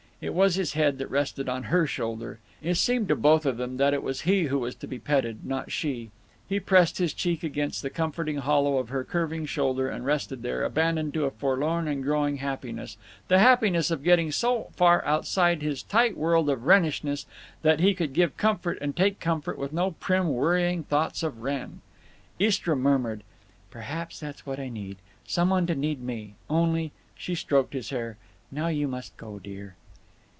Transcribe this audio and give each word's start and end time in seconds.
It 0.23 0.35
was 0.35 0.53
his 0.53 0.73
head 0.73 0.99
that 0.99 1.09
rested 1.09 1.49
on 1.49 1.63
her 1.63 1.87
shoulder. 1.87 2.37
It 2.61 2.75
seemed 2.75 3.07
to 3.07 3.15
both 3.15 3.43
of 3.43 3.57
them 3.57 3.77
that 3.77 3.95
it 3.95 4.03
was 4.03 4.21
he 4.21 4.43
who 4.43 4.59
was 4.59 4.75
to 4.75 4.87
be 4.87 4.99
petted, 4.99 5.43
not 5.43 5.71
she. 5.71 6.11
He 6.47 6.59
pressed 6.59 6.99
his 6.99 7.11
cheek 7.11 7.41
against 7.41 7.81
the 7.81 7.89
comforting 7.89 8.37
hollow 8.37 8.77
of 8.77 8.89
her 8.89 9.03
curving 9.03 9.47
shoulder 9.47 9.89
and 9.89 10.05
rested 10.05 10.43
there, 10.43 10.63
abandoned 10.63 11.15
to 11.15 11.25
a 11.25 11.31
forlorn 11.31 11.87
and 11.87 12.03
growing 12.03 12.37
happiness, 12.37 12.97
the 13.29 13.39
happiness 13.39 13.89
of 13.89 14.03
getting 14.03 14.31
so 14.31 14.69
far 14.75 15.03
outside 15.05 15.57
of 15.57 15.63
his 15.63 15.81
tight 15.81 16.15
world 16.15 16.51
of 16.51 16.65
Wrennishness 16.65 17.25
that 17.63 17.79
he 17.79 17.95
could 17.95 18.13
give 18.13 18.37
comfort 18.37 18.77
and 18.79 18.95
take 18.95 19.19
comfort 19.19 19.57
with 19.57 19.73
no 19.73 19.89
prim 19.99 20.29
worried 20.29 20.87
thoughts 20.87 21.23
of 21.23 21.41
Wrenn. 21.41 21.81
Istra 22.39 22.75
murmured: 22.75 23.23
"Perhaps 23.71 24.19
that's 24.19 24.45
what 24.45 24.59
I 24.59 24.69
need—some 24.69 25.49
one 25.49 25.65
to 25.65 25.73
need 25.73 25.99
me. 25.99 26.35
Only—" 26.47 26.91
She 27.15 27.33
stroked 27.33 27.73
his 27.73 27.89
hair. 27.89 28.17
"Now 28.51 28.67
you 28.67 28.87
must 28.87 29.17
go, 29.17 29.39
dear." 29.39 29.73